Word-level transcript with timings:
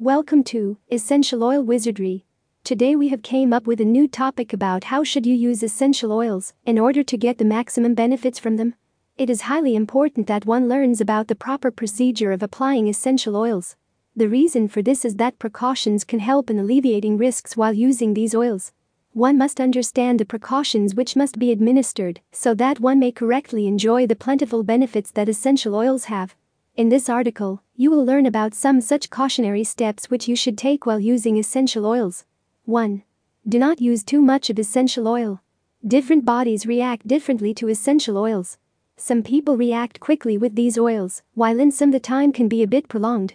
Welcome 0.00 0.44
to 0.44 0.78
Essential 0.90 1.44
Oil 1.44 1.62
Wizardry. 1.62 2.24
Today 2.64 2.96
we 2.96 3.08
have 3.08 3.20
came 3.22 3.52
up 3.52 3.66
with 3.66 3.82
a 3.82 3.84
new 3.84 4.08
topic 4.08 4.50
about 4.54 4.84
how 4.84 5.04
should 5.04 5.26
you 5.26 5.34
use 5.34 5.62
essential 5.62 6.10
oils 6.10 6.54
in 6.64 6.78
order 6.78 7.02
to 7.02 7.18
get 7.18 7.36
the 7.36 7.44
maximum 7.44 7.92
benefits 7.92 8.38
from 8.38 8.56
them. 8.56 8.76
It 9.18 9.28
is 9.28 9.42
highly 9.42 9.76
important 9.76 10.26
that 10.26 10.46
one 10.46 10.70
learns 10.70 11.02
about 11.02 11.28
the 11.28 11.34
proper 11.34 11.70
procedure 11.70 12.32
of 12.32 12.42
applying 12.42 12.88
essential 12.88 13.36
oils. 13.36 13.76
The 14.16 14.26
reason 14.30 14.68
for 14.68 14.80
this 14.80 15.04
is 15.04 15.16
that 15.16 15.38
precautions 15.38 16.04
can 16.04 16.20
help 16.20 16.48
in 16.48 16.58
alleviating 16.58 17.18
risks 17.18 17.54
while 17.54 17.74
using 17.74 18.14
these 18.14 18.34
oils. 18.34 18.72
One 19.12 19.36
must 19.36 19.60
understand 19.60 20.18
the 20.18 20.24
precautions 20.24 20.94
which 20.94 21.14
must 21.14 21.38
be 21.38 21.52
administered 21.52 22.22
so 22.32 22.54
that 22.54 22.80
one 22.80 23.00
may 23.00 23.12
correctly 23.12 23.66
enjoy 23.66 24.06
the 24.06 24.16
plentiful 24.16 24.62
benefits 24.62 25.10
that 25.10 25.28
essential 25.28 25.74
oils 25.74 26.06
have. 26.06 26.34
In 26.74 26.88
this 26.88 27.10
article, 27.10 27.62
you 27.82 27.90
will 27.90 28.04
learn 28.04 28.26
about 28.26 28.52
some 28.52 28.82
such 28.82 29.08
cautionary 29.08 29.64
steps 29.64 30.10
which 30.10 30.28
you 30.28 30.36
should 30.36 30.58
take 30.58 30.84
while 30.84 31.00
using 31.00 31.38
essential 31.38 31.86
oils. 31.86 32.26
1. 32.66 33.02
Do 33.48 33.58
not 33.58 33.80
use 33.80 34.04
too 34.04 34.20
much 34.20 34.50
of 34.50 34.58
essential 34.58 35.08
oil. 35.08 35.40
Different 35.82 36.26
bodies 36.26 36.66
react 36.66 37.06
differently 37.08 37.54
to 37.54 37.68
essential 37.70 38.18
oils. 38.18 38.58
Some 38.98 39.22
people 39.22 39.56
react 39.56 39.98
quickly 39.98 40.36
with 40.36 40.56
these 40.56 40.76
oils, 40.76 41.22
while 41.32 41.58
in 41.58 41.72
some 41.72 41.90
the 41.90 41.98
time 41.98 42.32
can 42.32 42.48
be 42.48 42.62
a 42.62 42.66
bit 42.74 42.86
prolonged. 42.86 43.32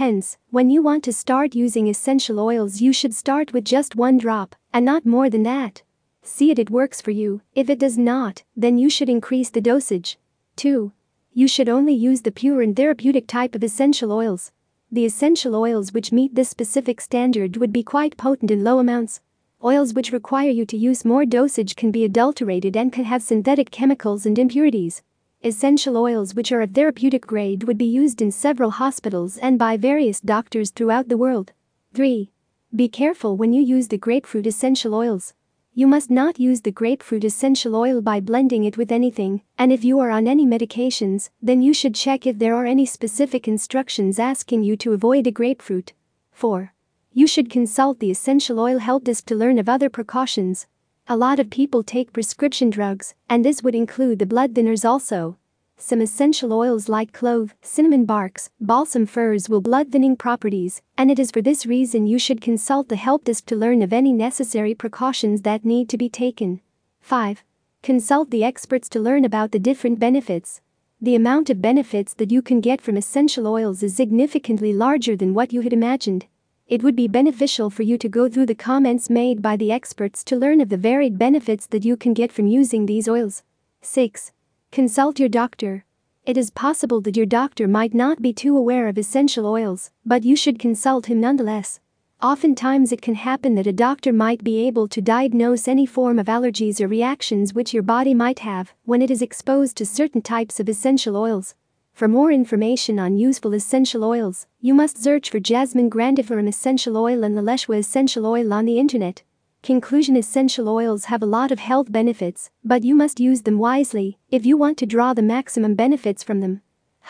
Hence, 0.00 0.38
when 0.48 0.70
you 0.70 0.80
want 0.82 1.04
to 1.04 1.12
start 1.12 1.54
using 1.54 1.86
essential 1.86 2.40
oils, 2.40 2.80
you 2.80 2.94
should 2.94 3.12
start 3.12 3.52
with 3.52 3.66
just 3.66 3.94
one 3.94 4.16
drop, 4.16 4.56
and 4.72 4.86
not 4.86 5.04
more 5.04 5.28
than 5.28 5.42
that. 5.42 5.82
See 6.22 6.50
it, 6.50 6.58
it 6.58 6.70
works 6.70 7.02
for 7.02 7.10
you, 7.10 7.42
if 7.54 7.68
it 7.68 7.78
does 7.80 7.98
not, 7.98 8.42
then 8.56 8.78
you 8.78 8.88
should 8.88 9.10
increase 9.10 9.50
the 9.50 9.60
dosage. 9.60 10.18
2 10.56 10.92
you 11.34 11.48
should 11.48 11.68
only 11.68 11.94
use 11.94 12.22
the 12.22 12.30
pure 12.30 12.60
and 12.60 12.76
therapeutic 12.76 13.26
type 13.26 13.54
of 13.54 13.64
essential 13.64 14.12
oils. 14.12 14.52
The 14.90 15.06
essential 15.06 15.54
oils 15.56 15.94
which 15.94 16.12
meet 16.12 16.34
this 16.34 16.50
specific 16.50 17.00
standard 17.00 17.56
would 17.56 17.72
be 17.72 17.82
quite 17.82 18.18
potent 18.18 18.50
in 18.50 18.62
low 18.62 18.78
amounts. 18.78 19.22
Oils 19.64 19.94
which 19.94 20.12
require 20.12 20.50
you 20.50 20.66
to 20.66 20.76
use 20.76 21.06
more 21.06 21.24
dosage 21.24 21.74
can 21.74 21.90
be 21.90 22.04
adulterated 22.04 22.76
and 22.76 22.92
can 22.92 23.04
have 23.04 23.22
synthetic 23.22 23.70
chemicals 23.70 24.26
and 24.26 24.38
impurities. 24.38 25.00
Essential 25.42 25.96
oils 25.96 26.34
which 26.34 26.52
are 26.52 26.60
of 26.60 26.74
therapeutic 26.74 27.26
grade 27.26 27.64
would 27.64 27.78
be 27.78 27.86
used 27.86 28.20
in 28.20 28.30
several 28.30 28.70
hospitals 28.70 29.38
and 29.38 29.58
by 29.58 29.78
various 29.78 30.20
doctors 30.20 30.68
throughout 30.70 31.08
the 31.08 31.16
world. 31.16 31.52
3. 31.94 32.30
Be 32.76 32.88
careful 32.90 33.38
when 33.38 33.54
you 33.54 33.62
use 33.62 33.88
the 33.88 33.96
grapefruit 33.96 34.46
essential 34.46 34.94
oils. 34.94 35.32
You 35.74 35.86
must 35.86 36.10
not 36.10 36.38
use 36.38 36.60
the 36.60 36.70
grapefruit 36.70 37.24
essential 37.24 37.74
oil 37.74 38.02
by 38.02 38.20
blending 38.20 38.64
it 38.64 38.76
with 38.76 38.92
anything, 38.92 39.40
and 39.58 39.72
if 39.72 39.82
you 39.82 40.00
are 40.00 40.10
on 40.10 40.28
any 40.28 40.44
medications, 40.44 41.30
then 41.40 41.62
you 41.62 41.72
should 41.72 41.94
check 41.94 42.26
if 42.26 42.38
there 42.38 42.54
are 42.54 42.66
any 42.66 42.84
specific 42.84 43.48
instructions 43.48 44.18
asking 44.18 44.64
you 44.64 44.76
to 44.76 44.92
avoid 44.92 45.26
a 45.26 45.30
grapefruit. 45.30 45.94
4. 46.32 46.74
You 47.14 47.26
should 47.26 47.48
consult 47.48 48.00
the 48.00 48.10
essential 48.10 48.60
oil 48.60 48.80
help 48.80 49.04
desk 49.04 49.24
to 49.26 49.34
learn 49.34 49.58
of 49.58 49.66
other 49.66 49.88
precautions. 49.88 50.66
A 51.08 51.16
lot 51.16 51.38
of 51.38 51.48
people 51.48 51.82
take 51.82 52.12
prescription 52.12 52.68
drugs, 52.68 53.14
and 53.30 53.42
this 53.42 53.62
would 53.62 53.74
include 53.74 54.18
the 54.18 54.26
blood 54.26 54.52
thinners 54.52 54.84
also 54.86 55.38
some 55.82 56.00
essential 56.00 56.52
oils 56.52 56.88
like 56.88 57.12
clove, 57.12 57.54
cinnamon 57.60 58.04
barks, 58.04 58.50
balsam 58.60 59.04
firs 59.04 59.48
will 59.48 59.60
blood 59.60 59.90
thinning 59.90 60.14
properties, 60.14 60.80
and 60.96 61.10
it 61.10 61.18
is 61.18 61.32
for 61.32 61.42
this 61.42 61.66
reason 61.66 62.06
you 62.06 62.20
should 62.20 62.40
consult 62.40 62.88
the 62.88 62.94
help 62.96 63.24
desk 63.24 63.46
to 63.46 63.56
learn 63.56 63.82
of 63.82 63.92
any 63.92 64.12
necessary 64.12 64.74
precautions 64.76 65.42
that 65.42 65.64
need 65.64 65.88
to 65.88 65.98
be 65.98 66.08
taken. 66.08 66.60
5. 67.00 67.42
Consult 67.82 68.30
the 68.30 68.44
experts 68.44 68.88
to 68.90 69.00
learn 69.00 69.24
about 69.24 69.50
the 69.50 69.58
different 69.58 69.98
benefits. 69.98 70.60
The 71.00 71.16
amount 71.16 71.50
of 71.50 71.60
benefits 71.60 72.14
that 72.14 72.30
you 72.30 72.42
can 72.42 72.60
get 72.60 72.80
from 72.80 72.96
essential 72.96 73.48
oils 73.48 73.82
is 73.82 73.96
significantly 73.96 74.72
larger 74.72 75.16
than 75.16 75.34
what 75.34 75.52
you 75.52 75.62
had 75.62 75.72
imagined. 75.72 76.26
It 76.68 76.84
would 76.84 76.94
be 76.94 77.08
beneficial 77.08 77.70
for 77.70 77.82
you 77.82 77.98
to 77.98 78.08
go 78.08 78.28
through 78.28 78.46
the 78.46 78.54
comments 78.54 79.10
made 79.10 79.42
by 79.42 79.56
the 79.56 79.72
experts 79.72 80.22
to 80.24 80.36
learn 80.36 80.60
of 80.60 80.68
the 80.68 80.76
varied 80.76 81.18
benefits 81.18 81.66
that 81.66 81.84
you 81.84 81.96
can 81.96 82.14
get 82.14 82.30
from 82.30 82.46
using 82.46 82.86
these 82.86 83.08
oils. 83.08 83.42
6. 83.80 84.30
Consult 84.78 85.18
your 85.20 85.28
doctor. 85.28 85.84
It 86.24 86.38
is 86.38 86.48
possible 86.48 87.02
that 87.02 87.14
your 87.14 87.26
doctor 87.26 87.68
might 87.68 87.92
not 87.92 88.22
be 88.22 88.32
too 88.32 88.56
aware 88.56 88.88
of 88.88 88.96
essential 88.96 89.44
oils, 89.44 89.90
but 90.06 90.24
you 90.24 90.34
should 90.34 90.58
consult 90.58 91.10
him 91.10 91.20
nonetheless. 91.20 91.78
Oftentimes, 92.22 92.90
it 92.90 93.02
can 93.02 93.16
happen 93.16 93.54
that 93.56 93.66
a 93.66 93.72
doctor 93.74 94.14
might 94.14 94.42
be 94.42 94.66
able 94.66 94.88
to 94.88 95.02
diagnose 95.02 95.68
any 95.68 95.84
form 95.84 96.18
of 96.18 96.24
allergies 96.24 96.80
or 96.80 96.88
reactions 96.88 97.52
which 97.52 97.74
your 97.74 97.82
body 97.82 98.14
might 98.14 98.38
have 98.38 98.72
when 98.86 99.02
it 99.02 99.10
is 99.10 99.20
exposed 99.20 99.76
to 99.76 99.84
certain 99.84 100.22
types 100.22 100.58
of 100.58 100.70
essential 100.70 101.18
oils. 101.18 101.54
For 101.92 102.08
more 102.08 102.32
information 102.32 102.98
on 102.98 103.18
useful 103.18 103.52
essential 103.52 104.02
oils, 104.02 104.46
you 104.62 104.72
must 104.72 104.96
search 105.02 105.28
for 105.28 105.38
Jasmine 105.38 105.90
grandiflorum 105.90 106.48
essential 106.48 106.96
oil 106.96 107.22
and 107.24 107.36
the 107.36 107.42
Leleshwa 107.42 107.76
essential 107.76 108.24
oil 108.24 108.50
on 108.54 108.64
the 108.64 108.78
internet. 108.78 109.22
Conclusion 109.62 110.16
Essential 110.16 110.68
oils 110.68 111.04
have 111.04 111.22
a 111.22 111.26
lot 111.26 111.52
of 111.52 111.60
health 111.60 111.92
benefits, 111.92 112.50
but 112.64 112.82
you 112.82 112.96
must 112.96 113.20
use 113.20 113.42
them 113.42 113.58
wisely 113.58 114.18
if 114.28 114.44
you 114.44 114.56
want 114.56 114.76
to 114.78 114.86
draw 114.86 115.14
the 115.14 115.22
maximum 115.22 115.76
benefits 115.76 116.24
from 116.24 116.40
them. 116.40 116.62